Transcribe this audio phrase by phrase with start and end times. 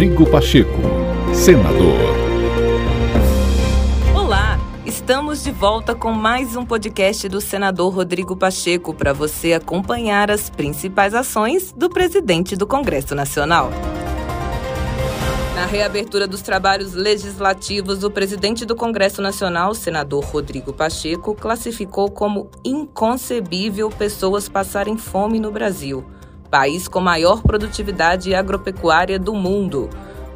[0.00, 0.80] Rodrigo Pacheco,
[1.34, 1.94] senador.
[4.14, 10.30] Olá, estamos de volta com mais um podcast do senador Rodrigo Pacheco para você acompanhar
[10.30, 13.70] as principais ações do presidente do Congresso Nacional.
[15.54, 22.50] Na reabertura dos trabalhos legislativos, o presidente do Congresso Nacional, senador Rodrigo Pacheco, classificou como
[22.64, 26.02] inconcebível pessoas passarem fome no Brasil,
[26.50, 29.88] país com maior produtividade agropecuária do mundo.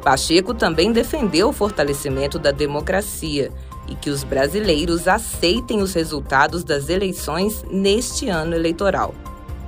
[0.03, 3.51] Pacheco também defendeu o fortalecimento da democracia
[3.87, 9.13] e que os brasileiros aceitem os resultados das eleições neste ano eleitoral.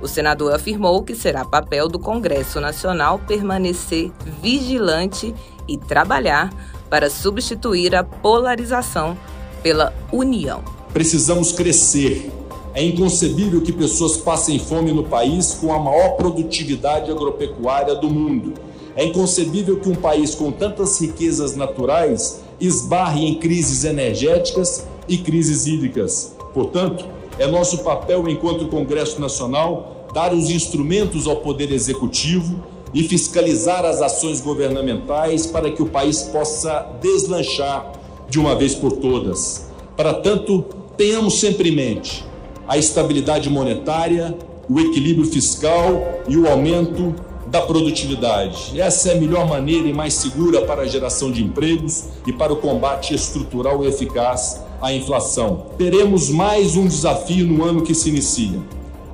[0.00, 5.34] O senador afirmou que será papel do Congresso Nacional permanecer vigilante
[5.66, 6.52] e trabalhar
[6.88, 9.18] para substituir a polarização
[9.62, 10.62] pela união.
[10.92, 12.30] Precisamos crescer.
[12.78, 18.54] É inconcebível que pessoas passem fome no país com a maior produtividade agropecuária do mundo.
[18.94, 25.66] É inconcebível que um país com tantas riquezas naturais esbarre em crises energéticas e crises
[25.66, 26.36] hídricas.
[26.54, 27.04] Portanto,
[27.36, 32.62] é nosso papel, enquanto Congresso Nacional, dar os instrumentos ao Poder Executivo
[32.94, 37.90] e fiscalizar as ações governamentais para que o país possa deslanchar
[38.30, 39.66] de uma vez por todas.
[39.96, 40.64] Para tanto,
[40.96, 42.27] tenhamos sempre em mente
[42.68, 44.36] a estabilidade monetária,
[44.68, 47.14] o equilíbrio fiscal e o aumento
[47.46, 48.78] da produtividade.
[48.78, 52.52] Essa é a melhor maneira e mais segura para a geração de empregos e para
[52.52, 55.68] o combate estrutural e eficaz à inflação.
[55.78, 58.60] Teremos mais um desafio no ano que se inicia: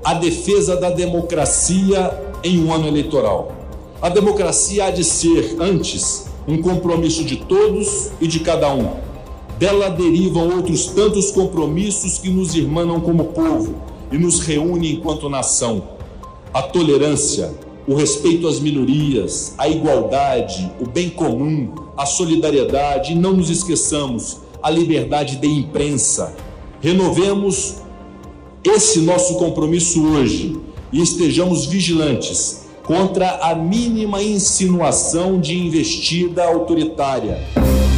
[0.04, 3.52] a defesa da democracia em um ano eleitoral.
[4.02, 9.13] A democracia há de ser, antes, um compromisso de todos e de cada um.
[9.58, 13.76] Dela derivam outros tantos compromissos que nos irmanam como povo
[14.10, 15.82] e nos reúnem enquanto nação.
[16.52, 17.54] A tolerância,
[17.86, 24.38] o respeito às minorias, a igualdade, o bem comum, a solidariedade e não nos esqueçamos,
[24.60, 26.34] a liberdade de imprensa.
[26.80, 27.76] Renovemos
[28.64, 30.58] esse nosso compromisso hoje
[30.92, 37.63] e estejamos vigilantes contra a mínima insinuação de investida autoritária.